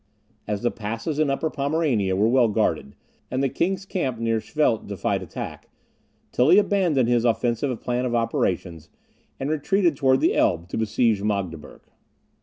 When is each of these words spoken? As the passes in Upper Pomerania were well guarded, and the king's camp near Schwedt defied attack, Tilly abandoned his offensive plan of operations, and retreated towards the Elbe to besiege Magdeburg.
As 0.47 0.63
the 0.63 0.71
passes 0.71 1.19
in 1.19 1.29
Upper 1.29 1.51
Pomerania 1.51 2.15
were 2.15 2.27
well 2.27 2.47
guarded, 2.47 2.95
and 3.29 3.43
the 3.43 3.49
king's 3.49 3.85
camp 3.85 4.17
near 4.17 4.39
Schwedt 4.39 4.87
defied 4.87 5.21
attack, 5.21 5.69
Tilly 6.31 6.57
abandoned 6.57 7.07
his 7.07 7.23
offensive 7.23 7.79
plan 7.79 8.03
of 8.05 8.15
operations, 8.15 8.89
and 9.39 9.51
retreated 9.51 9.95
towards 9.95 10.19
the 10.23 10.33
Elbe 10.35 10.67
to 10.69 10.77
besiege 10.77 11.21
Magdeburg. 11.21 11.81